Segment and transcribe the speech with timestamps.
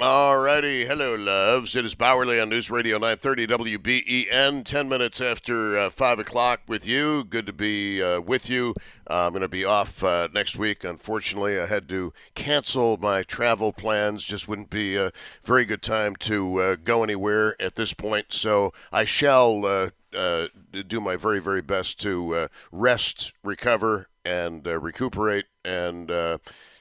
[0.00, 1.74] Alrighty, hello, loves.
[1.74, 4.64] It is Bauerle on News Radio 930 WBEN.
[4.64, 7.24] Ten minutes after uh, five o'clock with you.
[7.24, 8.76] Good to be uh, with you.
[9.10, 10.84] Uh, I'm going to be off uh, next week.
[10.84, 14.22] Unfortunately, I had to cancel my travel plans.
[14.22, 15.10] Just wouldn't be a
[15.42, 18.26] very good time to uh, go anywhere at this point.
[18.32, 20.46] So I shall uh,
[20.86, 26.08] do my very, very best to rest, recover, and recuperate, and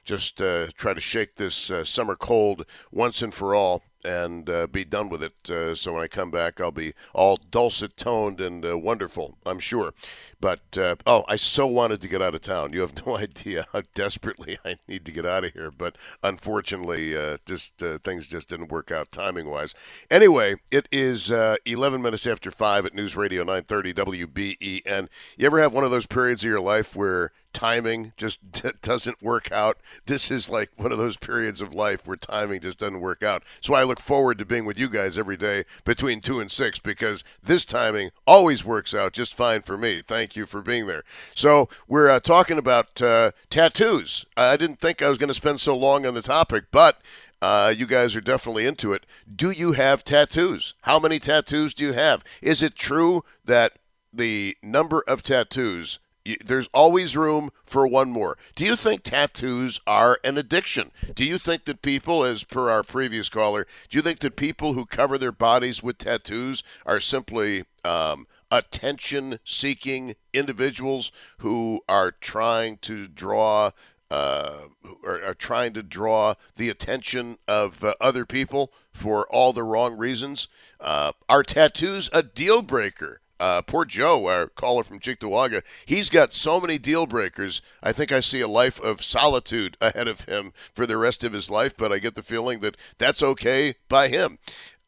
[0.08, 4.68] just uh, try to shake this uh, summer cold once and for all and uh,
[4.68, 5.50] be done with it.
[5.50, 9.60] Uh, so when I come back, I'll be all dulcet toned and uh, wonderful, I'm
[9.60, 9.94] sure.
[10.40, 12.72] But uh, oh, I so wanted to get out of town.
[12.72, 15.72] You have no idea how desperately I need to get out of here.
[15.72, 17.14] But unfortunately,
[17.46, 19.76] just things just didn't work out timing wise.
[20.10, 25.10] Anyway, it is 11 minutes after five at News Radio 930 WBEN.
[25.36, 29.22] You ever have one of those periods of your life where timing just d- doesn't
[29.22, 29.80] work out.
[30.06, 33.44] This is like one of those periods of life where timing just doesn't work out.
[33.62, 36.80] So I look forward to being with you guys every day between 2 and 6
[36.80, 40.04] because this timing always works out just fine for me.
[40.06, 41.04] Thank you for being there.
[41.34, 44.28] So we're uh, talking about uh, tattoos.
[44.38, 47.02] I didn't think I was going to spend so long on the topic, but
[47.42, 49.08] uh, you guys are definitely into it.
[49.36, 50.76] Do you have tattoos?
[50.84, 52.24] How many tattoos do you have?
[52.40, 53.80] Is it true that
[54.14, 55.98] the number of tattoos
[56.44, 58.38] there's always room for one more.
[58.56, 60.92] Do you think tattoos are an addiction?
[61.16, 64.74] Do you think that people, as per our previous caller, do you think that people
[64.74, 72.78] who cover their bodies with tattoos are simply um, attention seeking individuals who are trying
[72.78, 73.72] to draw
[74.10, 74.68] uh,
[75.04, 79.98] are, are, trying to draw the attention of uh, other people for all the wrong
[79.98, 80.48] reasons.
[80.80, 83.20] Uh, are tattoos a deal breaker?
[83.40, 87.62] Uh, poor Joe, our caller from Cheektowaga, he's got so many deal breakers.
[87.84, 91.34] I think I see a life of solitude ahead of him for the rest of
[91.34, 94.40] his life, but I get the feeling that that's okay by him.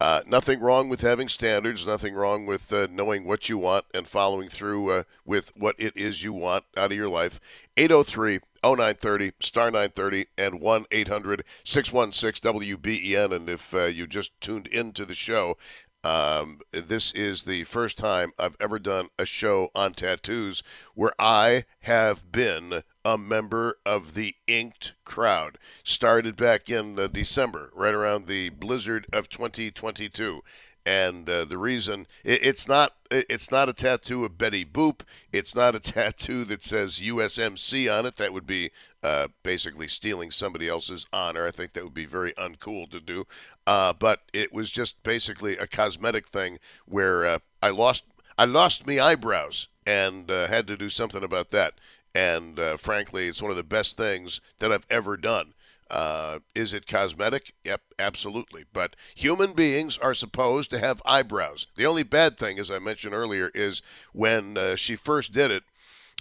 [0.02, 4.08] Uh, nothing wrong with having standards, nothing wrong with uh, knowing what you want and
[4.08, 7.38] following through uh, with what it is you want out of your life.
[7.76, 13.36] 803 0930, star 930, and 1 800 616 WBEN.
[13.36, 15.58] And if uh, you just tuned into the show,
[16.04, 20.64] um, this is the first time I've ever done a show on tattoos
[20.96, 25.58] where I have been a member of the Inked crowd.
[25.84, 30.42] Started back in uh, December, right around the blizzard of 2022
[30.90, 35.02] and uh, the reason it, it's not it's not a tattoo of Betty Boop.
[35.32, 38.16] It's not a tattoo that says USMC on it.
[38.16, 38.72] That would be
[39.04, 41.46] uh, basically stealing somebody else's honor.
[41.46, 43.28] I think that would be very uncool to do.
[43.68, 46.58] Uh, but it was just basically a cosmetic thing
[46.88, 48.06] where uh, I lost
[48.40, 51.76] I lost me eyebrows and uh, had to do something about that.
[52.16, 55.54] And uh, frankly, it's one of the best things that I've ever done.
[55.90, 57.54] Uh, is it cosmetic?
[57.64, 58.66] Yep, absolutely.
[58.72, 61.68] But human beings are supposed to have eyebrows.
[61.76, 63.82] The only bad thing, as I mentioned earlier, is
[64.14, 65.64] when uh, she first did it,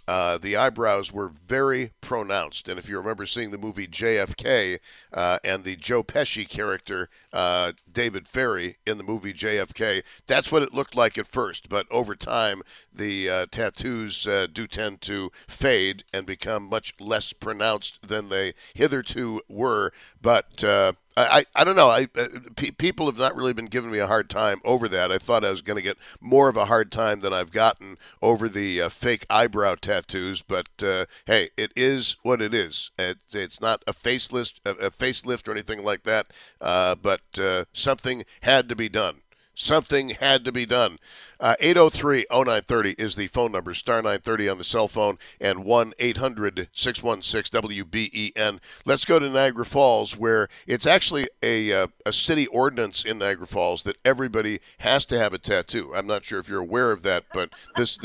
[0.07, 2.69] uh, the eyebrows were very pronounced.
[2.69, 4.79] And if you remember seeing the movie JFK
[5.13, 10.63] uh, and the Joe Pesci character, uh, David Ferrie, in the movie JFK, that's what
[10.63, 11.69] it looked like at first.
[11.69, 12.63] But over time,
[12.93, 18.55] the uh, tattoos uh, do tend to fade and become much less pronounced than they
[18.75, 19.93] hitherto were.
[20.21, 21.89] But uh, I, I don't know.
[21.89, 25.11] I uh, p- people have not really been giving me a hard time over that.
[25.11, 27.99] I thought I was going to get more of a hard time than I've gotten
[28.21, 30.43] over the uh, fake eyebrow tattoos.
[30.43, 32.91] But uh, hey, it is what it is.
[32.99, 36.29] It's, it's not a facelift, a, a facelift or anything like that.
[36.61, 39.23] Uh, but uh, something had to be done.
[39.61, 41.01] Something had to be done.
[41.41, 45.95] Uh, 803 0930 is the phone number, star 930 on the cell phone, and 1
[45.99, 48.61] 800 616 WBEN.
[48.85, 53.49] Let's go to Niagara Falls, where it's actually a, uh, a city ordinance in Niagara
[53.49, 55.93] Falls that everybody has to have a tattoo.
[55.93, 57.99] I'm not sure if you're aware of that, but this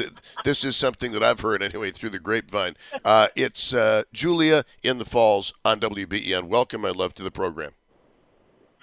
[0.43, 2.75] this is something that I've heard anyway through the grapevine.
[3.05, 6.45] Uh, it's uh, Julia in the Falls on WBEN.
[6.45, 7.73] Welcome, my love, to the program.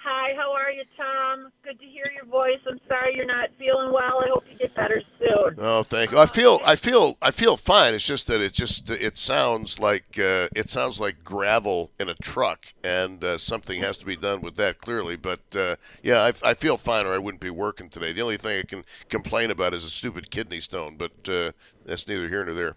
[0.03, 0.50] Hi, how
[0.81, 1.51] you, Tom?
[1.63, 2.59] Good to hear your voice.
[2.67, 4.19] I'm sorry you're not feeling well.
[4.23, 5.55] I hope you get better soon.
[5.57, 6.17] Oh, thank you.
[6.17, 7.93] I feel, I feel, I feel fine.
[7.93, 12.15] It's just that it just it sounds like uh, it sounds like gravel in a
[12.15, 15.15] truck, and uh, something has to be done with that clearly.
[15.15, 18.11] But uh, yeah, I, I, feel fine, or I wouldn't be working today.
[18.13, 21.51] The only thing I can complain about is a stupid kidney stone, but uh,
[21.85, 22.75] that's neither here nor there.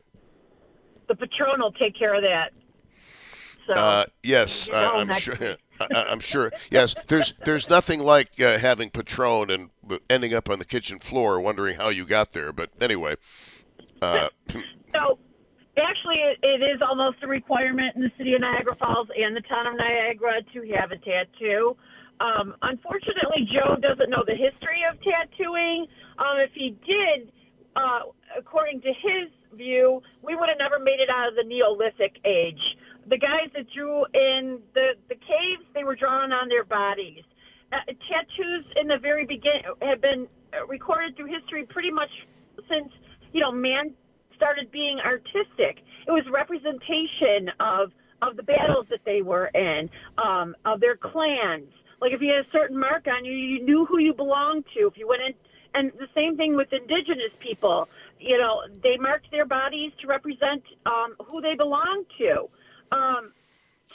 [1.08, 2.50] The Patron will take care of that.
[3.66, 5.56] So, uh, yes, I, am sure.
[5.80, 6.52] I, am sure.
[6.70, 9.70] Yes, there's there's nothing like uh, having Patron and
[10.08, 12.52] ending up on the kitchen floor wondering how you got there.
[12.52, 13.16] But anyway.
[14.02, 14.28] Uh,
[14.92, 15.18] so,
[15.76, 19.42] actually, it, it is almost a requirement in the city of Niagara Falls and the
[19.42, 21.76] town of Niagara to have a tattoo.
[22.20, 25.86] Um, unfortunately, Joe doesn't know the history of tattooing.
[26.18, 27.32] Um, if he did,
[27.74, 32.18] uh, according to his view, we would have never made it out of the Neolithic
[32.24, 32.62] age
[33.08, 37.22] the guys that drew in the the caves, they were drawn on their bodies.
[37.72, 37.78] Uh,
[38.08, 40.28] tattoos in the very beginning have been
[40.68, 42.10] recorded through history pretty much
[42.68, 42.92] since
[43.32, 43.94] you know man
[44.34, 45.82] started being artistic.
[46.06, 47.92] It was representation of
[48.22, 51.70] of the battles that they were in, um, of their clans.
[52.00, 54.86] Like if you had a certain mark on you, you knew who you belonged to.
[54.86, 55.34] If you went in,
[55.74, 57.88] and the same thing with indigenous people.
[58.20, 62.48] You know, they marked their bodies to represent um, who they belonged to.
[62.94, 63.32] Um,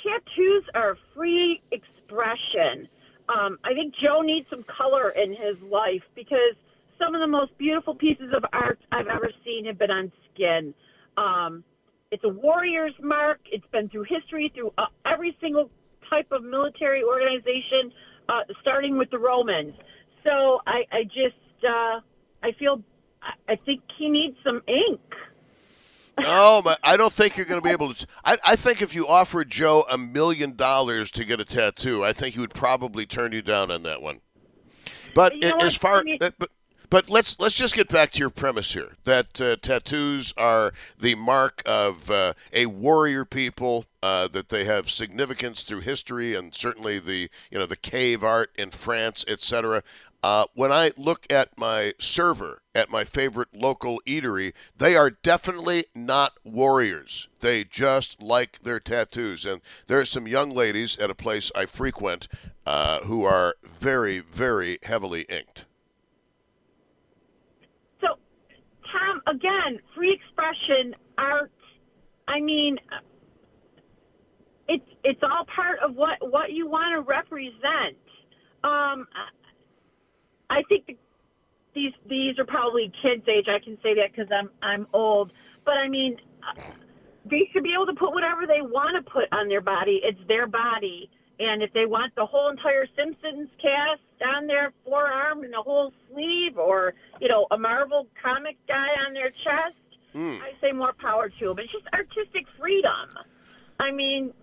[0.04, 2.88] tattoos are free expression.
[3.30, 6.56] Um, I think Joe needs some color in his life because
[6.98, 10.74] some of the most beautiful pieces of art I've ever seen have been on skin.
[11.16, 11.63] Um,
[12.12, 13.40] it's a warrior's mark.
[13.51, 15.69] It's been through history, through uh, every single
[16.10, 17.94] type of military organization,
[18.28, 19.74] uh, starting with the Romans.
[20.25, 22.01] So I, I just, uh,
[22.44, 22.84] I feel,
[23.48, 25.01] I think he needs some ink
[26.25, 28.07] oh, my, I don't think you're going to be able to.
[28.24, 32.13] I, I think if you offered Joe a million dollars to get a tattoo, I
[32.13, 34.21] think he would probably turn you down on that one.
[35.16, 36.36] But you know as far, but
[36.89, 41.16] but let's let's just get back to your premise here that uh, tattoos are the
[41.16, 43.86] mark of uh, a warrior people.
[44.01, 48.50] Uh, that they have significance through history and certainly the you know the cave art
[48.56, 49.83] in France, etc.
[50.24, 55.85] Uh, when I look at my server at my favorite local eatery, they are definitely
[55.93, 57.27] not warriors.
[57.41, 59.45] They just like their tattoos.
[59.45, 62.29] And there are some young ladies at a place I frequent
[62.65, 65.65] uh, who are very, very heavily inked.
[67.99, 68.07] So,
[68.91, 71.51] Tom, again, free expression, art.
[72.29, 72.77] I mean,
[74.69, 77.97] it's it's all part of what what you want to represent.
[78.63, 79.07] Um,
[80.49, 80.97] I think the,
[81.79, 83.47] these these are probably kids' age.
[83.47, 85.31] I can say that because I'm I'm old.
[85.65, 86.17] But I mean,
[87.25, 90.01] they should be able to put whatever they want to put on their body.
[90.03, 91.09] It's their body,
[91.39, 94.01] and if they want the whole entire Simpsons cast
[94.35, 99.13] on their forearm and the whole sleeve, or you know, a Marvel comic guy on
[99.13, 99.79] their chest,
[100.13, 100.41] mm.
[100.41, 101.59] I say more power to them.
[101.59, 103.09] It's just artistic freedom.
[103.79, 104.33] I mean,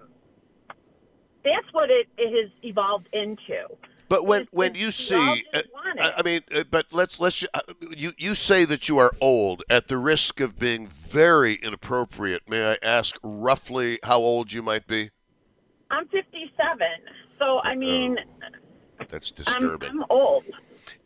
[1.45, 3.69] that's what it, it has evolved into.
[4.09, 5.63] But when when you see, uh,
[5.99, 7.61] I mean, uh, but let's let's uh,
[7.91, 12.43] you you say that you are old at the risk of being very inappropriate.
[12.49, 15.11] May I ask roughly how old you might be?
[15.91, 16.53] I'm 57,
[17.39, 18.19] so I mean,
[19.01, 19.91] oh, that's disturbing.
[19.91, 20.45] I'm, I'm old.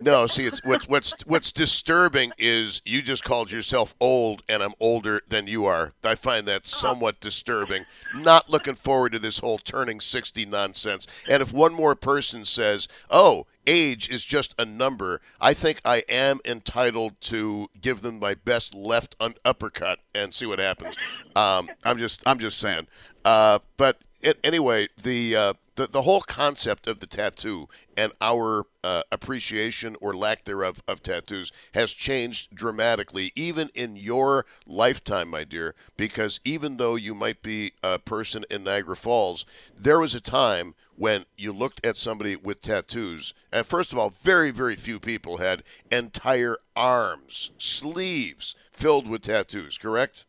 [0.03, 4.73] No, see, it's what's what's what's disturbing is you just called yourself old, and I'm
[4.81, 5.93] older than you are.
[6.03, 7.85] I find that somewhat disturbing.
[8.15, 11.07] Not looking forward to this whole turning sixty nonsense.
[11.29, 15.99] And if one more person says, "Oh, age is just a number," I think I
[16.09, 20.97] am entitled to give them my best left un- uppercut and see what happens.
[21.37, 22.87] Um, I'm just I'm just saying.
[23.23, 28.67] Uh, but it, anyway, the uh, the, the whole concept of the tattoo and our
[28.85, 35.43] uh, appreciation or lack thereof of tattoos has changed dramatically, even in your lifetime, my
[35.43, 35.75] dear.
[35.97, 40.75] Because even though you might be a person in Niagara Falls, there was a time
[40.97, 45.39] when you looked at somebody with tattoos, and first of all, very, very few people
[45.39, 50.27] had entire arms, sleeves filled with tattoos, correct?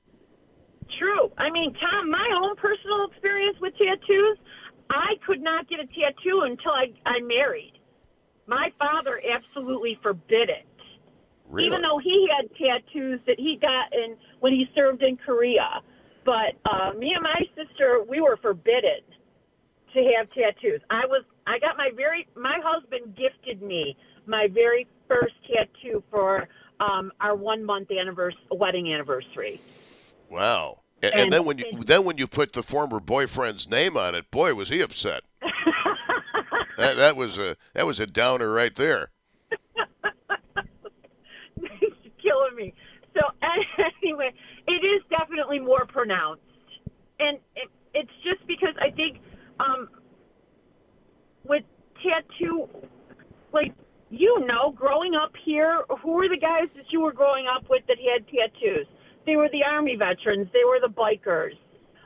[1.38, 4.38] I mean, Tom, my own personal experience with tattoos,
[4.90, 7.74] I could not get a tattoo until I, I married.
[8.48, 10.66] my father absolutely forbid it.
[11.50, 11.68] Really?
[11.68, 15.82] Even though he had tattoos that he got in when he served in Korea,
[16.26, 19.02] but uh, me and my sister, we were forbidden
[19.94, 20.82] to have tattoos.
[20.90, 26.48] I was, I got my very, my husband gifted me my very first tattoo for
[26.80, 29.62] um, our one month anniversary, wedding anniversary.
[30.30, 30.81] Wow.
[31.04, 34.16] And, and, And- then when you then when you put the former boyfriend's name on
[34.16, 35.24] it, boy, was he upset.
[36.78, 39.10] that that was a that was a downer right there.
[42.22, 42.74] Killing me.
[43.14, 43.22] So
[44.04, 44.32] anyway,
[44.68, 46.42] it is definitely more pronounced,
[47.20, 49.20] and it, it's just because I think
[49.60, 49.90] um,
[51.46, 51.64] with
[52.04, 52.70] tattoo,
[53.54, 53.74] like
[54.10, 57.84] you know, growing up here, who were the guys that you were growing up with
[57.88, 58.88] that had tattoos?
[59.26, 60.48] They were the army veterans.
[60.54, 61.58] They were the bikers.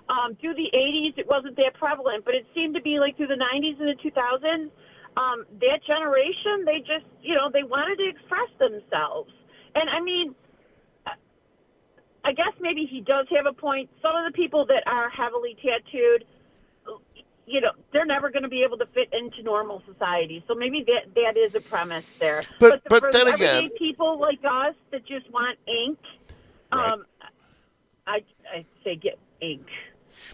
[0.10, 3.27] Um, through the 80s, it wasn't that prevalent, but it seemed to be like through
[3.27, 4.69] the 90s and the 2000s.
[5.17, 9.31] Um, that generation, they just, you know, they wanted to express themselves.
[9.74, 10.36] And I mean,
[12.25, 13.89] I guess maybe he does have a point.
[14.01, 16.25] Some of the people that are heavily tattooed,
[17.45, 20.43] you know, they're never going to be able to fit into normal society.
[20.48, 22.41] So maybe that that is a premise there.
[22.60, 26.00] But- the- but for then again- people like us that just want ink,
[26.75, 26.94] Right.
[26.94, 27.05] um,
[28.08, 29.67] I I say get ink.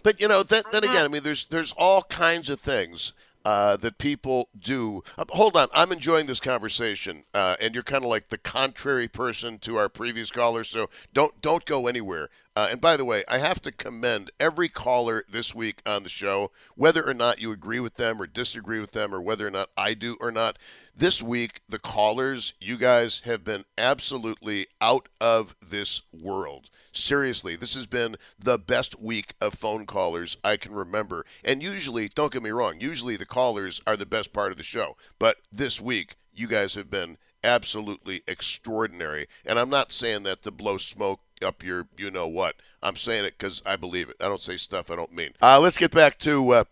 [0.04, 3.76] But you know, then, then again, I mean, there's there's all kinds of things uh,
[3.78, 5.04] that people do.
[5.18, 9.08] Uh, hold on, I'm enjoying this conversation, uh, and you're kind of like the contrary
[9.08, 12.30] person to our previous caller, so don't don't go anywhere.
[12.56, 16.10] Uh, and by the way, I have to commend every caller this week on the
[16.10, 19.52] show, whether or not you agree with them or disagree with them, or whether or
[19.52, 20.58] not I do or not.
[20.96, 26.70] This week, the callers, you guys have been absolutely out of this world.
[26.92, 31.26] Seriously, this has been the best week of phone callers I can remember.
[31.44, 34.64] And usually, don't get me wrong, usually the callers are the best part of the
[34.64, 34.98] show.
[35.18, 39.28] But this week, you guys have been absolutely extraordinary.
[39.46, 42.58] And I'm not saying that to blow smoke up your you know what.
[42.84, 44.18] I'm saying it because I believe it.
[44.20, 45.32] I don't say stuff I don't mean.
[45.42, 46.64] Uh, let's get back to uh,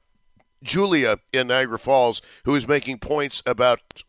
[0.61, 4.03] Julia in Niagara Falls, who is making points about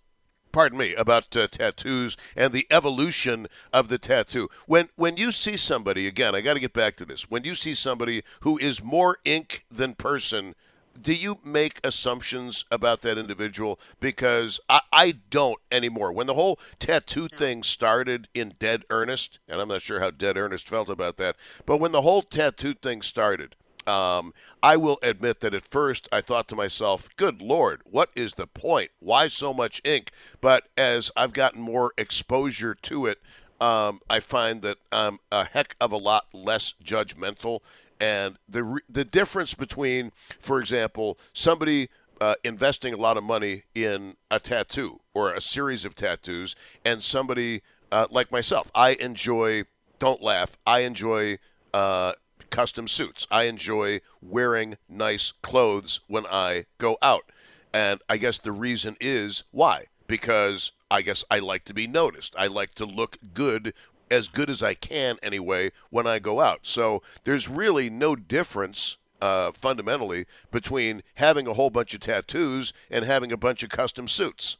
[0.52, 4.48] pardon me, about uh, tattoos and the evolution of the tattoo.
[4.66, 7.30] When when you see somebody again, I got to get back to this.
[7.30, 10.54] When you see somebody who is more ink than person,
[11.00, 13.78] do you make assumptions about that individual?
[14.00, 16.12] Because I, I don't anymore.
[16.12, 20.36] When the whole tattoo thing started in dead earnest, and I'm not sure how dead
[20.36, 24.32] earnest felt about that, but when the whole tattoo thing started, um,
[24.62, 28.46] I will admit that at first I thought to myself, good Lord, what is the
[28.46, 28.90] point?
[28.98, 30.10] Why so much ink?
[30.40, 33.18] But as I've gotten more exposure to it,
[33.60, 37.60] um, I find that I'm a heck of a lot less judgmental.
[38.00, 41.88] And the, the difference between, for example, somebody
[42.20, 47.02] uh, investing a lot of money in a tattoo or a series of tattoos and
[47.02, 49.64] somebody uh, like myself, I enjoy,
[49.98, 51.38] don't laugh, I enjoy
[51.74, 52.12] uh,
[52.50, 53.26] custom suits.
[53.30, 57.30] I enjoy wearing nice clothes when I go out.
[57.72, 59.86] And I guess the reason is why?
[60.06, 62.34] Because I guess I like to be noticed.
[62.36, 63.72] I like to look good,
[64.10, 66.60] as good as I can anyway, when I go out.
[66.62, 68.96] So there's really no difference.
[69.22, 74.08] Uh, fundamentally, between having a whole bunch of tattoos and having a bunch of custom
[74.08, 74.56] suits.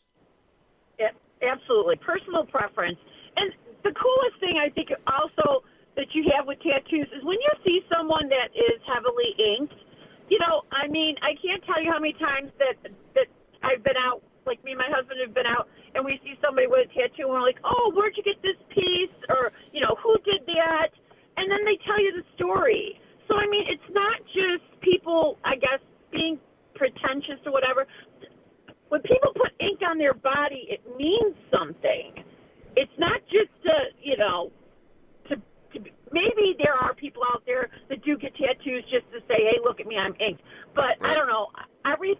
[1.42, 1.96] Absolutely.
[1.96, 2.98] Personal preference.
[3.36, 5.64] And the coolest thing I think also
[5.96, 9.74] that you have with tattoos is when you see someone that is heavily inked,
[10.30, 12.78] you know, I mean, I can't tell you how many times that
[13.14, 13.26] that
[13.62, 16.66] I've been out, like me and my husband have been out, and we see somebody
[16.70, 19.12] with a tattoo, and we're like, oh, where'd you get this piece?
[19.28, 20.94] Or, you know, who did that?
[21.36, 22.98] And then they tell you the story.
[23.28, 25.82] So, I mean, it's not just people, I guess,
[26.12, 26.38] being
[26.74, 27.86] pretentious or whatever
[28.90, 32.24] when people put ink on their body, it means something.
[32.76, 34.50] It's not just to, you know,
[35.28, 35.78] to, to
[36.12, 39.80] maybe there are people out there that do get tattoos just to say, "Hey, look
[39.80, 40.42] at me, I'm inked."
[40.74, 41.48] But I don't know.
[41.86, 42.18] Every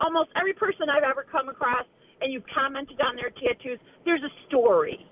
[0.00, 1.84] almost every person I've ever come across,
[2.20, 5.04] and you've commented on their tattoos, there's a story.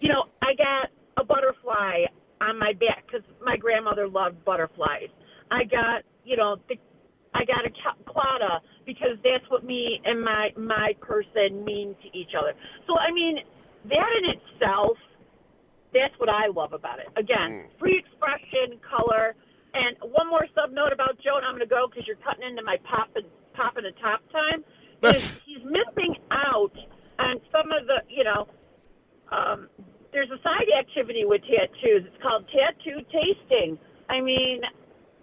[0.00, 2.04] You know, I got a butterfly
[2.40, 5.08] on my back because my grandmother loved butterflies.
[5.50, 6.76] I got, you know, the
[7.34, 12.08] I got a ca- claddagh because that's what me and my my person mean to
[12.16, 12.52] each other.
[12.86, 13.38] So I mean,
[13.84, 14.96] that in itself,
[15.92, 17.08] that's what I love about it.
[17.16, 19.34] Again, free expression, color,
[19.74, 22.46] and one more sub note about Joe, and I'm going to go because you're cutting
[22.48, 23.24] into my pop and
[23.54, 24.64] pop and a top time.
[25.14, 26.74] Is he's missing out
[27.18, 28.48] on some of the, you know,
[29.30, 29.68] um,
[30.12, 32.02] there's a side activity with tattoos.
[32.08, 33.78] It's called tattoo tasting.
[34.08, 34.62] I mean,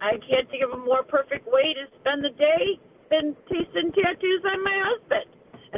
[0.00, 2.78] I can't think of a more perfect way to spend the day
[3.10, 4.42] than tasting tattoos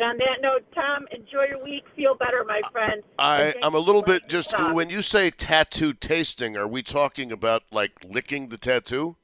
[0.08, 0.38] on my husband.
[0.38, 1.84] And on that note, Tom, enjoy your week.
[1.96, 3.02] Feel better, my friend.
[3.18, 7.62] I, I'm a little bit just when you say tattoo tasting, are we talking about
[7.70, 9.16] like licking the tattoo?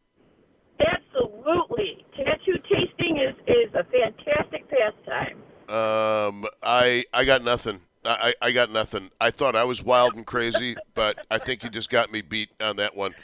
[0.81, 2.05] Absolutely.
[2.17, 5.39] Tattoo tasting is, is a fantastic pastime.
[5.67, 7.81] Um, I I got nothing.
[8.05, 9.11] I, I got nothing.
[9.21, 12.51] I thought I was wild and crazy, but I think you just got me beat
[12.61, 13.15] on that one.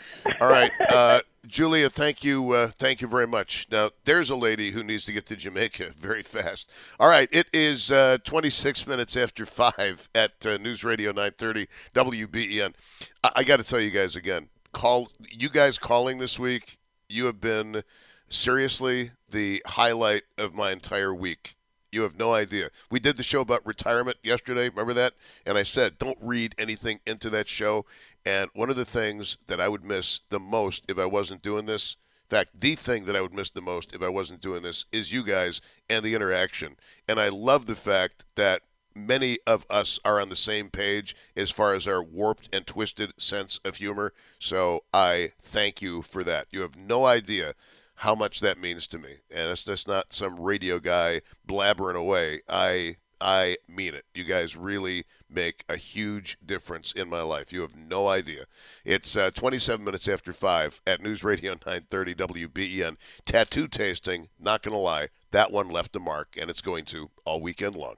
[0.41, 3.67] All right, uh, Julia, thank you, uh, thank you very much.
[3.71, 6.71] Now, there's a lady who needs to get to Jamaica very fast.
[6.99, 12.75] All right, it is uh, 26 minutes after five at uh, News Radio 930 WBEN.
[13.23, 16.79] I, I got to tell you guys again, call you guys calling this week.
[17.09, 17.83] You have been
[18.29, 21.57] seriously the highlight of my entire week.
[21.93, 22.71] You have no idea.
[22.91, 24.69] We did the show about retirement yesterday.
[24.69, 25.15] Remember that?
[25.45, 27.85] And I said, don't read anything into that show.
[28.25, 31.67] And one of the things that I would miss the most if I wasn't doing
[31.67, 31.97] this,
[32.31, 34.85] in fact, the thing that I would miss the most if I wasn't doing this
[34.93, 36.77] is you guys and the interaction.
[37.09, 38.63] And I love the fact that
[38.95, 43.13] many of us are on the same page as far as our warped and twisted
[43.19, 44.13] sense of humor.
[44.39, 46.47] So I thank you for that.
[46.51, 47.55] You have no idea
[48.01, 49.17] how much that means to me.
[49.31, 52.41] And it's just not some radio guy blabbering away.
[52.49, 54.07] I I mean it.
[54.15, 57.53] You guys really make a huge difference in my life.
[57.53, 58.47] You have no idea.
[58.87, 62.97] It's uh, 27 minutes after 5 at News Radio 930 WBEN.
[63.27, 67.11] Tattoo tasting, not going to lie, that one left a mark, and it's going to
[67.27, 67.97] all weekend long.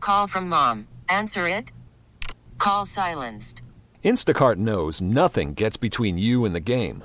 [0.00, 0.88] Call from mom.
[1.10, 1.70] Answer it.
[2.56, 3.60] Call silenced.
[4.02, 7.04] Instacart knows nothing gets between you and the game.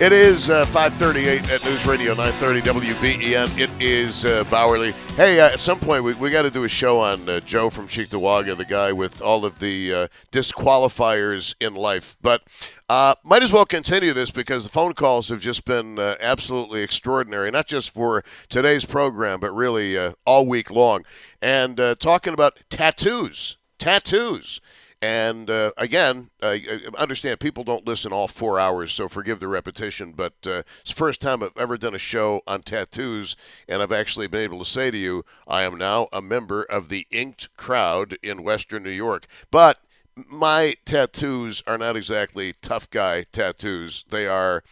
[0.00, 3.58] It is uh, 538 at News Radio 930 WBEN.
[3.58, 4.92] It is uh, Bauerle.
[5.16, 7.68] Hey, uh, at some point we, we got to do a show on uh, Joe
[7.68, 12.16] from Cheektowaga, the guy with all of the uh, disqualifiers in life.
[12.22, 12.42] But
[12.88, 17.50] uh, might as well continue this because the phone calls have just been absolutely extraordinary,
[17.50, 21.04] not just for today's program, but really all week long.
[21.42, 23.56] And talking about tattoos.
[23.80, 24.60] Tattoos.
[25.00, 30.12] And uh, again, I understand people don't listen all four hours, so forgive the repetition.
[30.12, 33.36] But uh, it's the first time I've ever done a show on tattoos,
[33.68, 36.88] and I've actually been able to say to you, I am now a member of
[36.88, 39.26] the inked crowd in Western New York.
[39.52, 39.78] But
[40.28, 44.04] my tattoos are not exactly tough guy tattoos.
[44.10, 44.64] They are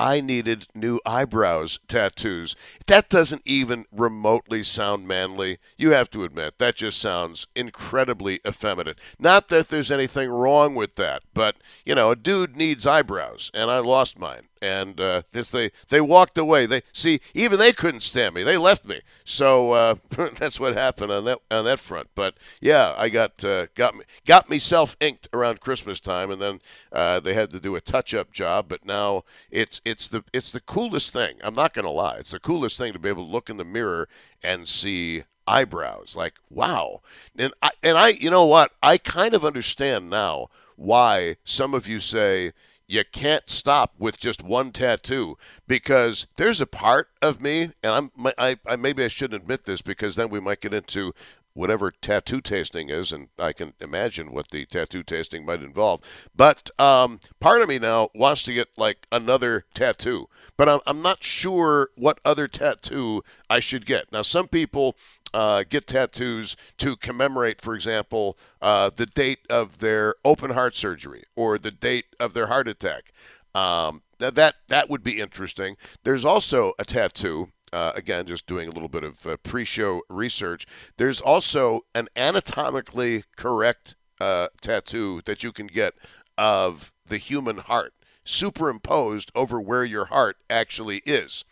[0.00, 2.56] I needed new eyebrows tattoos.
[2.86, 5.58] That doesn't even remotely sound manly.
[5.76, 8.98] You have to admit, that just sounds incredibly effeminate.
[9.18, 13.70] Not that there's anything wrong with that, but, you know, a dude needs eyebrows, and
[13.70, 16.66] I lost mine and uh, this they they walked away.
[16.66, 18.42] They see even they couldn't stand me.
[18.42, 19.00] They left me.
[19.24, 19.94] So uh,
[20.36, 22.08] that's what happened on that on that front.
[22.14, 26.40] But yeah, I got uh, got me got me self inked around Christmas time, and
[26.40, 26.60] then
[26.92, 28.66] uh, they had to do a touch up job.
[28.68, 31.36] But now it's it's the it's the coolest thing.
[31.42, 32.16] I'm not gonna lie.
[32.18, 34.08] It's the coolest thing to be able to look in the mirror
[34.42, 36.14] and see eyebrows.
[36.16, 37.00] Like wow.
[37.36, 41.86] And I and I you know what I kind of understand now why some of
[41.86, 42.52] you say
[42.90, 48.10] you can't stop with just one tattoo because there's a part of me, and I'm
[48.36, 51.14] I, I maybe I shouldn't admit this because then we might get into
[51.54, 56.00] whatever tattoo tasting is, and I can imagine what the tattoo tasting might involve.
[56.34, 61.02] But um, part of me now wants to get like another tattoo, but I'm, I'm
[61.02, 64.12] not sure what other tattoo I should get.
[64.12, 64.96] Now, some people
[65.32, 71.24] uh, get tattoos to commemorate, for example, uh, the date of their open heart surgery
[71.36, 73.12] or the date of their heart attack.
[73.54, 75.76] Um, that that would be interesting.
[76.04, 77.48] There's also a tattoo.
[77.72, 80.66] Uh, again, just doing a little bit of uh, pre-show research.
[80.96, 85.94] There's also an anatomically correct uh, tattoo that you can get
[86.36, 91.44] of the human heart superimposed over where your heart actually is.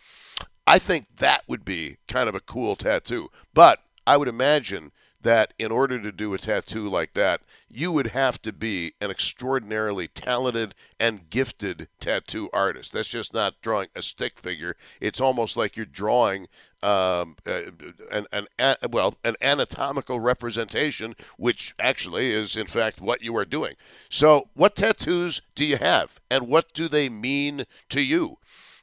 [0.67, 3.29] I think that would be kind of a cool tattoo.
[3.55, 4.93] But I would imagine
[5.29, 9.11] that in order to do a tattoo like that, you would have to be an
[9.11, 12.95] extraordinarily talented and gifted tattoo artist.
[12.95, 14.75] That's just not drawing a stick figure.
[15.03, 16.49] It's almost like you're drawing
[16.83, 17.73] um, uh,
[18.11, 23.75] an, an, well an anatomical representation, which actually is in fact what you are doing.
[24.09, 28.39] So, what tattoos do you have, and what do they mean to you?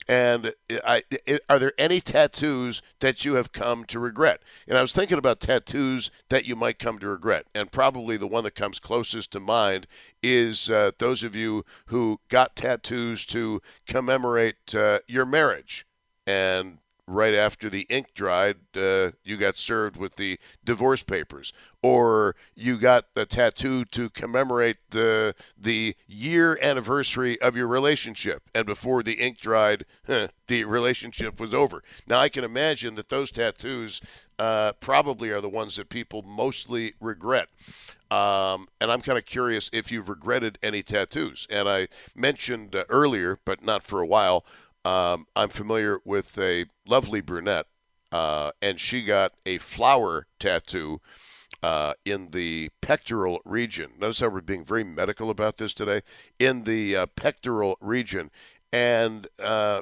[0.07, 1.03] And I,
[1.49, 4.41] are there any tattoos that you have come to regret?
[4.67, 7.47] And I was thinking about tattoos that you might come to regret.
[7.55, 9.87] And probably the one that comes closest to mind
[10.21, 15.87] is uh, those of you who got tattoos to commemorate uh, your marriage.
[16.27, 22.35] And right after the ink dried, uh, you got served with the divorce papers, or
[22.55, 29.03] you got the tattoo to commemorate the the year anniversary of your relationship, and before
[29.03, 29.85] the ink dried,
[30.47, 31.83] the relationship was over.
[32.07, 34.01] Now I can imagine that those tattoos
[34.37, 37.47] uh, probably are the ones that people mostly regret.
[38.11, 41.47] Um, and I'm kind of curious if you've regretted any tattoos.
[41.49, 44.45] And I mentioned uh, earlier, but not for a while
[44.85, 47.65] um, I'm familiar with a lovely brunette,
[48.11, 51.01] uh, and she got a flower tattoo
[51.63, 53.93] uh, in the pectoral region.
[53.99, 56.01] Notice how we're being very medical about this today.
[56.37, 58.29] In the uh, pectoral region.
[58.71, 59.81] And uh,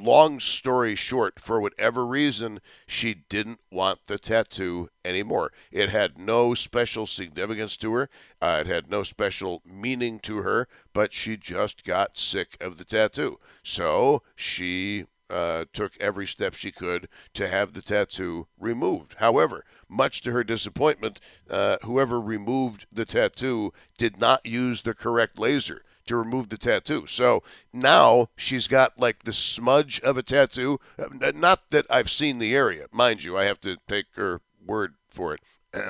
[0.00, 5.52] long story short, for whatever reason, she didn't want the tattoo anymore.
[5.70, 8.08] It had no special significance to her,
[8.40, 12.84] uh, it had no special meaning to her, but she just got sick of the
[12.84, 13.38] tattoo.
[13.62, 19.16] So she uh, took every step she could to have the tattoo removed.
[19.18, 25.38] However, much to her disappointment, uh, whoever removed the tattoo did not use the correct
[25.38, 27.06] laser to remove the tattoo.
[27.06, 27.42] So
[27.72, 30.80] now she's got like the smudge of a tattoo.
[30.98, 34.94] Uh, not that I've seen the area, mind you, I have to take her word
[35.10, 35.40] for it.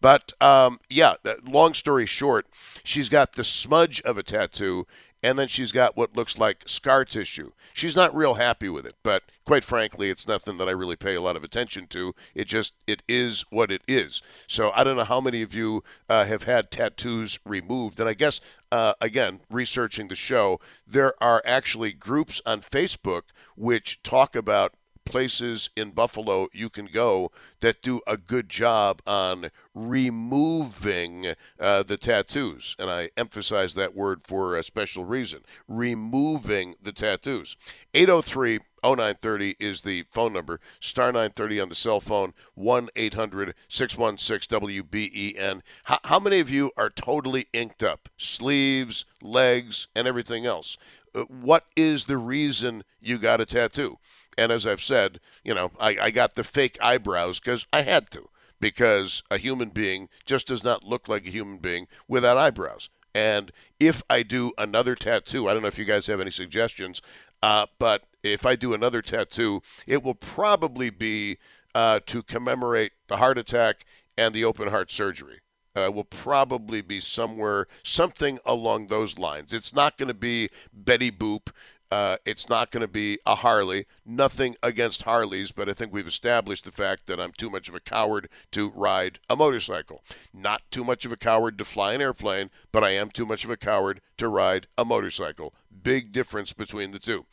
[0.00, 1.14] But um, yeah,
[1.46, 2.46] long story short,
[2.82, 4.86] she's got the smudge of a tattoo,
[5.24, 7.52] and then she's got what looks like scar tissue.
[7.72, 11.14] She's not real happy with it, but quite frankly, it's nothing that I really pay
[11.14, 12.14] a lot of attention to.
[12.34, 14.20] It just it is what it is.
[14.46, 18.12] So I don't know how many of you uh, have had tattoos removed, and I
[18.12, 23.22] guess uh, again, researching the show, there are actually groups on Facebook
[23.56, 29.50] which talk about places in Buffalo you can go that do a good job on
[29.74, 32.76] removing uh, the tattoos.
[32.78, 37.56] And I emphasize that word for a special reason removing the tattoos.
[37.94, 40.60] 803 0930 is the phone number.
[40.78, 45.62] Star 930 on the cell phone, 1 800 616 WBEN.
[45.84, 48.08] How many of you are totally inked up?
[48.18, 50.76] Sleeves, legs, and everything else.
[51.14, 53.98] Uh, what is the reason you got a tattoo?
[54.36, 58.10] And as I've said, you know, I, I got the fake eyebrows because I had
[58.10, 58.28] to,
[58.60, 62.88] because a human being just does not look like a human being without eyebrows.
[63.14, 67.00] And if I do another tattoo, I don't know if you guys have any suggestions,
[67.42, 71.38] uh, but if I do another tattoo, it will probably be
[71.74, 73.84] uh, to commemorate the heart attack
[74.16, 75.40] and the open heart surgery.
[75.76, 79.52] Uh, will probably be somewhere, something along those lines.
[79.52, 81.48] It's not going to be Betty Boop.
[81.90, 83.86] Uh, it's not going to be a Harley.
[84.04, 87.74] Nothing against Harleys, but I think we've established the fact that I'm too much of
[87.74, 90.02] a coward to ride a motorcycle.
[90.32, 93.44] Not too much of a coward to fly an airplane, but I am too much
[93.44, 95.54] of a coward to ride a motorcycle.
[95.82, 97.26] Big difference between the two.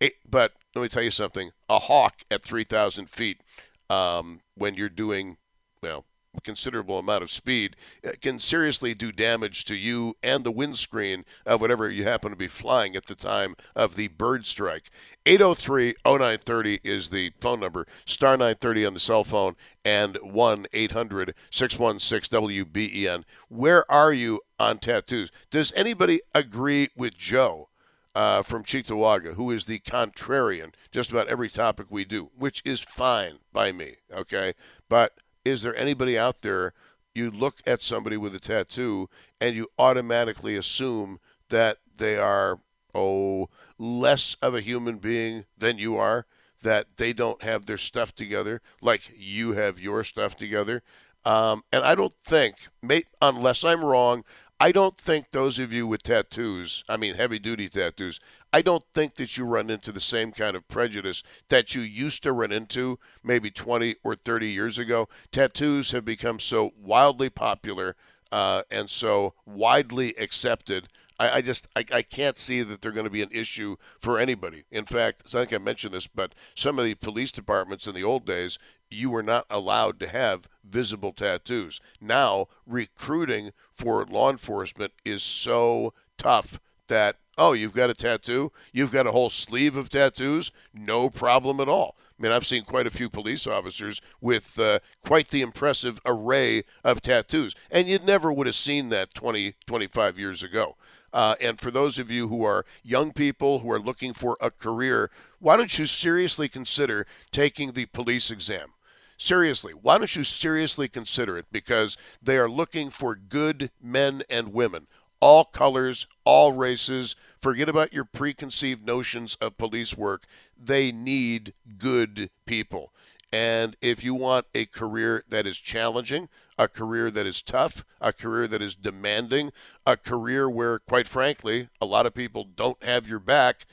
[0.00, 3.42] It, but let me tell you something a hawk at 3,000 feet,
[3.90, 5.36] um, when you're doing,
[5.82, 6.04] well,
[6.42, 7.76] considerable amount of speed
[8.20, 12.48] can seriously do damage to you and the windscreen of whatever you happen to be
[12.48, 14.90] flying at the time of the bird strike.
[15.26, 21.34] 803 0930 is the phone number, star 930 on the cell phone, and 1 800
[21.50, 23.24] 616 WBEN.
[23.48, 25.30] Where are you on tattoos?
[25.50, 27.68] Does anybody agree with Joe?
[28.14, 32.80] Uh, from Cheektowaga, who is the contrarian just about every topic we do, which is
[32.80, 34.54] fine by me, okay?
[34.88, 35.12] But
[35.44, 36.72] is there anybody out there
[37.14, 39.08] you look at somebody with a tattoo
[39.40, 42.60] and you automatically assume that they are
[42.94, 43.48] oh
[43.78, 46.26] less of a human being than you are
[46.62, 50.82] that they don't have their stuff together like you have your stuff together?
[51.24, 54.24] Um, and i don't think mate, unless i'm wrong
[54.60, 58.18] I don't think those of you with tattoos, I mean heavy duty tattoos,
[58.52, 62.24] I don't think that you run into the same kind of prejudice that you used
[62.24, 65.08] to run into maybe 20 or 30 years ago.
[65.30, 67.94] Tattoos have become so wildly popular
[68.32, 70.88] uh, and so widely accepted.
[71.18, 74.18] I, I just I, I can't see that they're going to be an issue for
[74.18, 74.64] anybody.
[74.70, 78.04] In fact, I think I mentioned this, but some of the police departments in the
[78.04, 78.58] old days,
[78.90, 81.80] you were not allowed to have visible tattoos.
[82.00, 88.90] Now, recruiting for law enforcement is so tough that oh, you've got a tattoo, you've
[88.90, 91.96] got a whole sleeve of tattoos, no problem at all.
[92.18, 96.64] I mean, I've seen quite a few police officers with uh, quite the impressive array
[96.82, 100.76] of tattoos, and you never would have seen that 20, 25 years ago.
[101.12, 104.50] Uh, and for those of you who are young people who are looking for a
[104.50, 108.72] career, why don't you seriously consider taking the police exam?
[109.16, 111.46] Seriously, why don't you seriously consider it?
[111.50, 114.86] Because they are looking for good men and women,
[115.20, 117.16] all colors, all races.
[117.40, 120.24] Forget about your preconceived notions of police work.
[120.56, 122.92] They need good people.
[123.32, 128.12] And if you want a career that is challenging, a career that is tough, a
[128.12, 129.52] career that is demanding,
[129.86, 133.64] a career where, quite frankly, a lot of people don't have your back,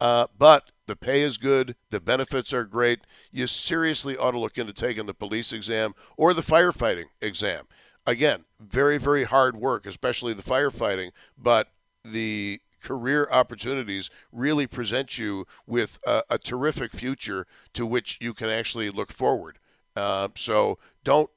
[0.00, 3.00] uh, but the pay is good, the benefits are great,
[3.32, 7.64] you seriously ought to look into taking the police exam or the firefighting exam.
[8.06, 11.68] Again, very, very hard work, especially the firefighting, but
[12.04, 18.50] the career opportunities really present you with a, a terrific future to which you can
[18.50, 19.58] actually look forward.
[19.96, 21.30] Uh, so don't.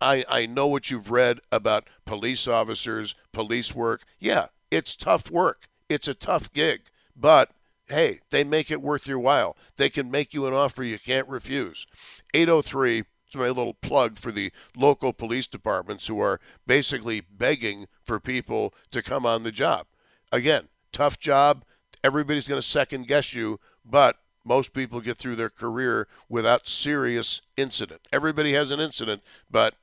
[0.00, 4.02] I, I know what you've read about police officers, police work.
[4.18, 5.68] Yeah, it's tough work.
[5.88, 6.82] It's a tough gig,
[7.16, 7.50] but
[7.88, 9.56] hey, they make it worth your while.
[9.76, 11.86] They can make you an offer you can't refuse.
[12.32, 18.20] 803 it's my little plug for the local police departments who are basically begging for
[18.20, 19.86] people to come on the job.
[20.30, 21.64] Again, tough job.
[22.04, 27.40] Everybody's going to second guess you, but most people get through their career without serious
[27.56, 28.02] incident.
[28.12, 29.74] Everybody has an incident, but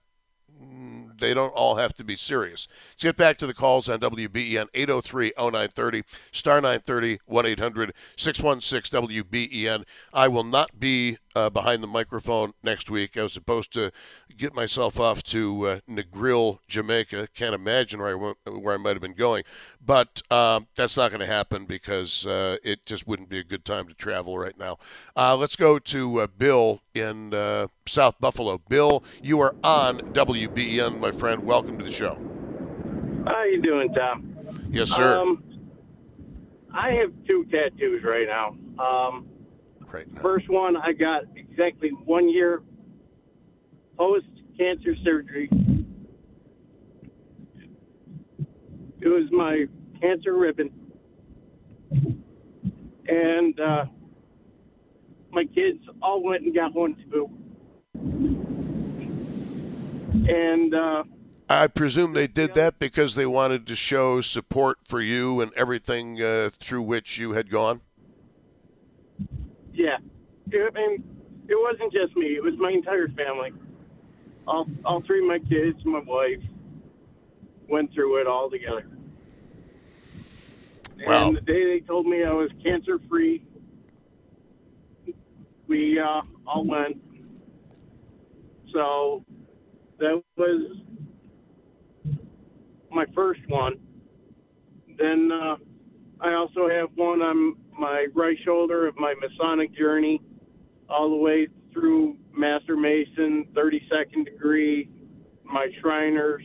[1.21, 2.67] they don't all have to be serious.
[2.91, 9.01] Let's get back to the calls on WBEN 803 0930, star 930 1 800 616
[9.01, 9.85] WBEN.
[10.13, 13.17] I will not be uh, behind the microphone next week.
[13.17, 13.91] I was supposed to
[14.37, 17.29] get myself off to uh, Negril, Jamaica.
[17.33, 19.43] Can't imagine where I, went, where I might have been going.
[19.83, 23.65] But um, that's not going to happen because uh, it just wouldn't be a good
[23.65, 24.77] time to travel right now.
[25.15, 28.61] Uh, let's go to uh, Bill in uh, South Buffalo.
[28.69, 31.43] Bill, you are on WBN, my friend.
[31.43, 32.17] Welcome to the show.
[33.25, 34.69] How you doing, Tom?
[34.69, 35.17] Yes, sir.
[35.17, 35.43] Um,
[36.73, 38.55] I have two tattoos right now.
[38.83, 39.27] Um,
[39.93, 40.21] right now.
[40.21, 42.61] First one, I got exactly one year
[43.97, 44.27] post
[44.57, 45.49] cancer surgery.
[48.99, 49.65] It was my
[49.99, 50.69] cancer ribbon.
[53.07, 53.85] And uh,
[55.31, 57.29] my kids all went and got one too.
[60.29, 61.03] And uh,
[61.49, 66.21] I presume they did that because they wanted to show support for you and everything
[66.21, 67.81] uh, through which you had gone.
[69.81, 69.97] Yeah,
[70.51, 71.03] it, and
[71.49, 73.51] it wasn't just me; it was my entire family.
[74.45, 76.37] All all three of my kids, my wife,
[77.67, 78.85] went through it all together.
[81.03, 81.29] Wow.
[81.29, 83.41] And the day they told me I was cancer free,
[85.67, 86.97] we uh, all went.
[88.71, 89.25] So
[89.97, 90.77] that was
[92.91, 93.79] my first one.
[94.99, 95.55] Then uh,
[96.21, 100.21] I also have one on my right shoulder of my Masonic journey,
[100.87, 104.89] all the way through Master Mason, 32nd degree,
[105.43, 106.43] my Shriners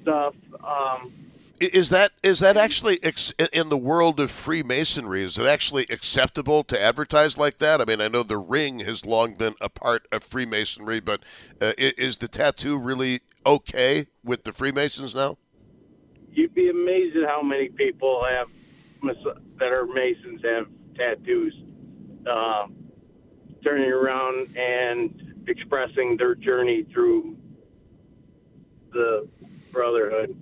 [0.00, 0.34] stuff.
[0.64, 1.12] Um,
[1.60, 5.22] Is that is that actually ex- in the world of Freemasonry?
[5.22, 7.82] Is it actually acceptable to advertise like that?
[7.82, 11.20] I mean, I know the ring has long been a part of Freemasonry, but
[11.60, 15.36] uh, is the tattoo really okay with the Freemasons now?
[16.32, 18.48] You'd be amazed at how many people have
[19.58, 21.54] that are Masons have tattoos,
[22.26, 22.66] uh,
[23.64, 27.36] turning around and expressing their journey through
[28.92, 29.28] the
[29.72, 30.36] brotherhood.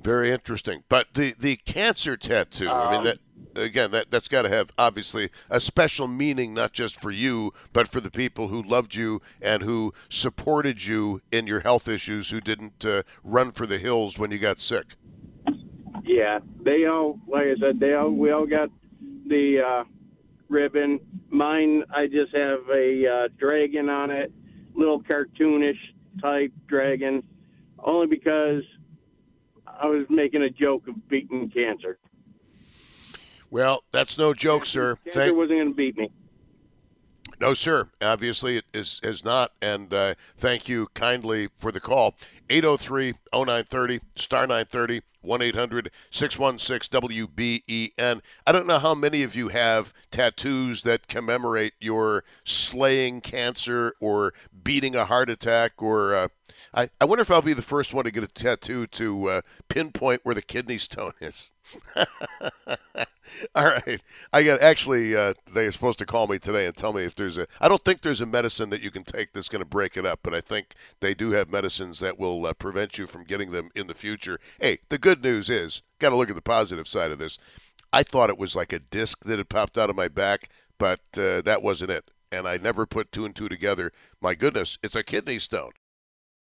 [0.00, 0.84] Very interesting.
[0.88, 3.18] But the the cancer tattoo, I mean Um, that
[3.56, 7.88] again that that's got to have obviously a special meaning not just for you, but
[7.88, 12.40] for the people who loved you and who supported you in your health issues who
[12.40, 14.96] didn't uh, run for the hills when you got sick.
[16.04, 18.70] Yeah, they all, like I said, they all, we all got
[19.26, 19.84] the uh,
[20.48, 21.00] ribbon.
[21.30, 24.32] Mine, I just have a uh, dragon on it,
[24.74, 25.78] little cartoonish
[26.20, 27.22] type dragon,
[27.78, 28.62] only because
[29.66, 31.98] I was making a joke of beating cancer.
[33.56, 34.96] Well, that's no joke, sir.
[34.96, 36.10] Cancer Thank, wasn't going to beat me.
[37.40, 37.88] No, sir.
[38.02, 39.52] Obviously, it is, is not.
[39.62, 42.16] And uh, thank you kindly for the call.
[42.50, 48.20] 803 0930, star 930, 1 800 616 WBEN.
[48.46, 54.34] I don't know how many of you have tattoos that commemorate your slaying cancer or
[54.62, 56.14] beating a heart attack or.
[56.14, 56.28] Uh,
[56.74, 59.40] I, I wonder if I'll be the first one to get a tattoo to uh,
[59.68, 61.52] pinpoint where the kidney stone is.
[63.54, 64.00] All right.
[64.32, 67.14] I got actually uh, they are supposed to call me today and tell me if
[67.14, 69.68] there's a I don't think there's a medicine that you can take that's going to
[69.68, 73.06] break it up, but I think they do have medicines that will uh, prevent you
[73.06, 74.38] from getting them in the future.
[74.60, 77.38] Hey, the good news is, got to look at the positive side of this.
[77.92, 81.00] I thought it was like a disc that had popped out of my back, but
[81.16, 82.10] uh, that wasn't it.
[82.30, 83.92] And I never put two and two together.
[84.20, 85.70] My goodness, it's a kidney stone.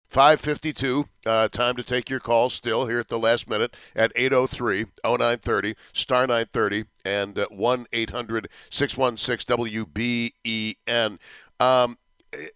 [0.09, 1.07] 552.
[1.25, 5.75] Uh, time to take your calls still here at the last minute at 803 0930,
[5.91, 11.17] star 930, and uh, 1 800 616 WBEN.
[11.59, 11.97] Um,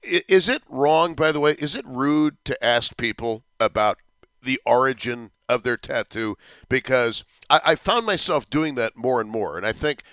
[0.04, 1.54] is it wrong, by the way?
[1.54, 3.98] Is it rude to ask people about
[4.42, 6.38] the origin of their tattoo?
[6.70, 9.58] Because I, I found myself doing that more and more.
[9.58, 10.04] And I think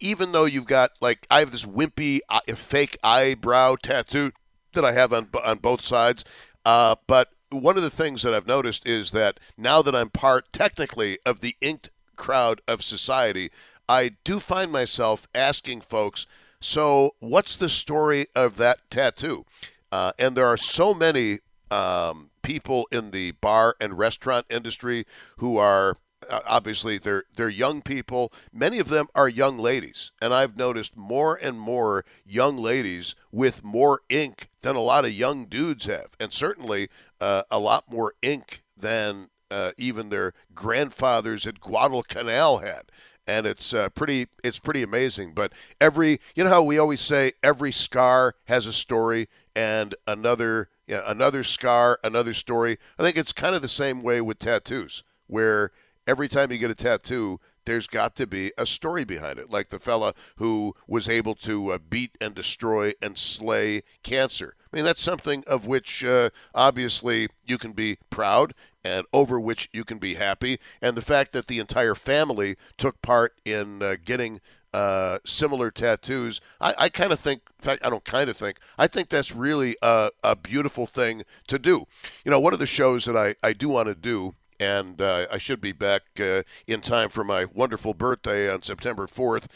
[0.00, 4.32] even though you've got, like, I have this wimpy uh, fake eyebrow tattoo
[4.74, 6.24] that I have on on both sides.
[6.64, 10.52] Uh, but one of the things that I've noticed is that now that I'm part
[10.52, 13.50] technically of the inked crowd of society,
[13.88, 16.26] I do find myself asking folks,
[16.60, 19.46] so what's the story of that tattoo?
[19.90, 21.38] Uh, and there are so many
[21.70, 25.06] um, people in the bar and restaurant industry
[25.38, 25.96] who are
[26.30, 28.32] obviously they're they're young people.
[28.52, 33.64] Many of them are young ladies, and I've noticed more and more young ladies with
[33.64, 36.88] more ink than a lot of young dudes have, and certainly
[37.20, 42.90] uh, a lot more ink than uh, even their grandfathers at Guadalcanal had.
[43.26, 45.34] And it's uh, pretty it's pretty amazing.
[45.34, 50.68] But every you know how we always say every scar has a story, and another
[50.86, 52.78] you know, another scar, another story.
[52.98, 55.70] I think it's kind of the same way with tattoos, where
[56.08, 59.68] every time you get a tattoo, there's got to be a story behind it, like
[59.68, 64.54] the fella who was able to uh, beat and destroy and slay cancer.
[64.72, 69.68] I mean, that's something of which uh, obviously you can be proud and over which
[69.70, 70.58] you can be happy.
[70.80, 74.40] And the fact that the entire family took part in uh, getting
[74.72, 78.58] uh, similar tattoos, I, I kind of think, in fact, I don't kind of think,
[78.78, 81.86] I think that's really a, a beautiful thing to do.
[82.24, 85.26] You know, one of the shows that I, I do want to do and uh,
[85.30, 89.46] I should be back uh, in time for my wonderful birthday on September 4th.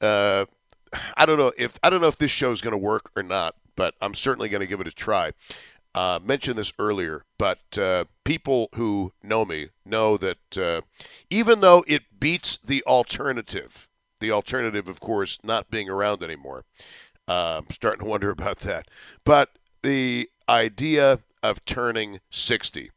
[0.00, 0.46] Uh,
[1.16, 3.22] I don't know if I don't know if this show is going to work or
[3.22, 5.32] not, but I'm certainly going to give it a try.
[5.94, 10.82] Uh, mentioned this earlier, but uh, people who know me know that uh,
[11.30, 13.88] even though it beats the alternative,
[14.20, 16.64] the alternative, of course, not being around anymore,
[17.26, 18.88] uh, I'm starting to wonder about that.
[19.24, 22.90] But the idea of turning 60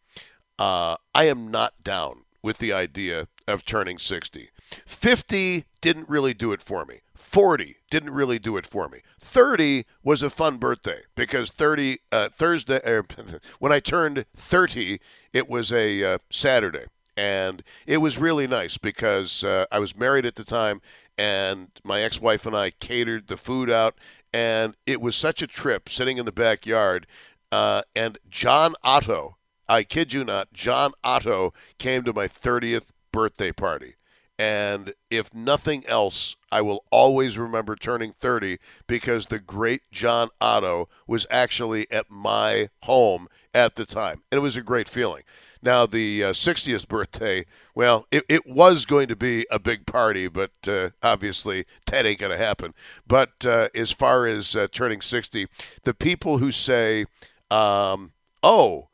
[0.60, 4.50] uh, I am not down with the idea of turning 60.
[4.86, 7.02] 50 didn't really do it for me.
[7.16, 9.00] 40 didn't really do it for me.
[9.20, 13.06] 30 was a fun birthday because 30 uh, Thursday er,
[13.60, 15.00] when I turned 30,
[15.34, 20.26] it was a uh, Saturday, and it was really nice because uh, I was married
[20.26, 20.82] at the time,
[21.18, 23.98] and my ex-wife and I catered the food out,
[24.34, 27.08] and it was such a trip sitting in the backyard.
[27.52, 29.38] Uh, and John Otto
[29.70, 33.96] I kid you not, John Otto came to my 30th birthday party.
[34.40, 40.88] And if nothing else, I will always remember turning 30 because the great John Otto
[41.06, 44.24] was actually at my home at the time.
[44.32, 45.24] And it was a great feeling.
[45.62, 50.30] Now, the uh, 60th birthday, well, it, it was going to be a big party,
[50.30, 52.74] but uh, obviously that ain't going to happen.
[53.06, 55.48] But uh, as far as uh, turning 60,
[55.84, 57.06] the people who say,
[57.52, 58.89] um, oh,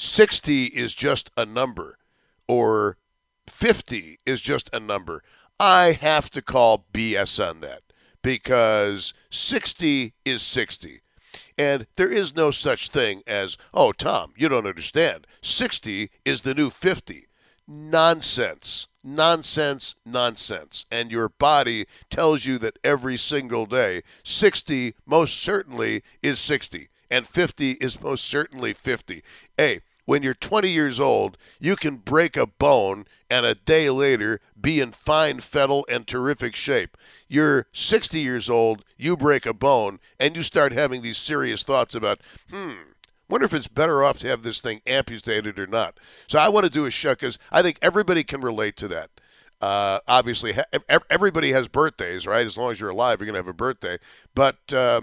[0.00, 1.98] 60 is just a number
[2.48, 2.96] or
[3.46, 5.22] 50 is just a number.
[5.58, 7.82] I have to call BS on that
[8.22, 11.02] because 60 is 60.
[11.58, 15.26] And there is no such thing as, oh, Tom, you don't understand.
[15.42, 17.26] 60 is the new 50.
[17.68, 18.88] Nonsense.
[19.04, 20.86] Nonsense, nonsense.
[20.90, 27.26] And your body tells you that every single day, 60 most certainly is 60 and
[27.26, 29.22] 50 is most certainly 50.
[29.56, 34.40] Hey, when you're 20 years old, you can break a bone and a day later
[34.60, 36.96] be in fine fettle and terrific shape.
[37.28, 41.94] You're 60 years old, you break a bone, and you start having these serious thoughts
[41.94, 42.20] about,
[42.50, 42.72] hmm,
[43.28, 46.00] wonder if it's better off to have this thing amputated or not.
[46.26, 49.10] So I want to do a show because I think everybody can relate to that.
[49.60, 50.56] Uh, obviously,
[51.08, 52.44] everybody has birthdays, right?
[52.44, 53.98] As long as you're alive, you're going to have a birthday.
[54.34, 55.02] But uh,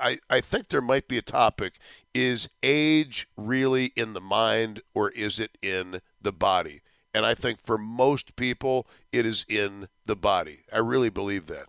[0.00, 1.74] I, I think there might be a topic
[2.14, 6.82] is age really in the mind or is it in the body?
[7.14, 10.60] And I think for most people, it is in the body.
[10.72, 11.66] I really believe that.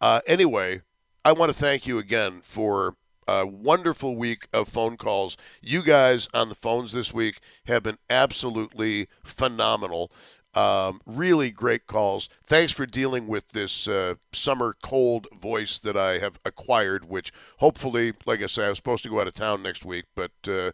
[0.00, 0.82] Uh, anyway,
[1.24, 5.36] I want to thank you again for a wonderful week of phone calls.
[5.60, 10.10] You guys on the phones this week have been absolutely phenomenal.
[10.54, 12.28] Um, really great calls.
[12.44, 18.12] Thanks for dealing with this uh, summer cold voice that I have acquired, which hopefully,
[18.26, 20.72] like I say, I was supposed to go out of town next week, but uh,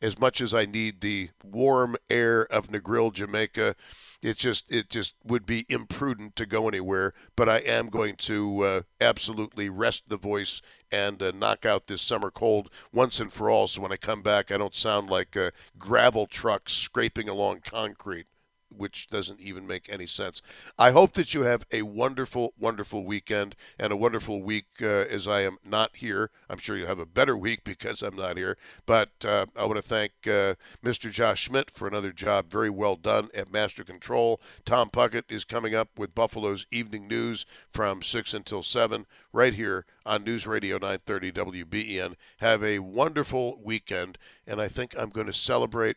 [0.00, 3.74] as much as I need the warm air of Negril, Jamaica,
[4.22, 7.12] it just it just would be imprudent to go anywhere.
[7.36, 12.02] But I am going to uh, absolutely rest the voice and uh, knock out this
[12.02, 13.66] summer cold once and for all.
[13.66, 18.26] So when I come back, I don't sound like a gravel truck scraping along concrete
[18.74, 20.42] which doesn't even make any sense.
[20.78, 25.26] I hope that you have a wonderful, wonderful weekend and a wonderful week uh, as
[25.26, 26.30] I am not here.
[26.48, 28.56] I'm sure you'll have a better week because I'm not here.
[28.86, 30.54] But uh, I want to thank uh,
[30.84, 31.10] Mr.
[31.10, 34.40] Josh Schmidt for another job very well done at Master Control.
[34.64, 39.84] Tom Puckett is coming up with Buffalo's Evening News from 6 until 7 right here
[40.04, 42.14] on News Radio 930 WBEN.
[42.38, 45.96] Have a wonderful weekend, and I think I'm going to celebrate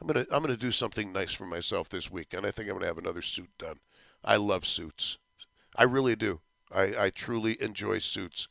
[0.00, 2.74] I'm gonna I'm gonna do something nice for myself this week, and I think I'm
[2.74, 3.78] gonna have another suit done.
[4.24, 5.18] I love suits.
[5.76, 6.40] I really do.
[6.72, 8.48] I, I truly enjoy suits.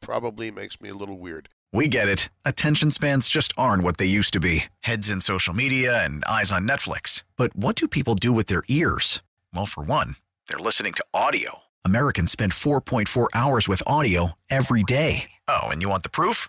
[0.00, 1.48] Probably makes me a little weird.
[1.72, 2.28] We get it.
[2.44, 4.64] Attention spans just aren't what they used to be.
[4.80, 7.24] Heads in social media and eyes on Netflix.
[7.36, 9.22] But what do people do with their ears?
[9.54, 10.16] Well, for one,
[10.48, 11.60] they're listening to audio.
[11.84, 15.30] Americans spend 4.4 hours with audio every day.
[15.48, 16.48] Oh, and you want the proof?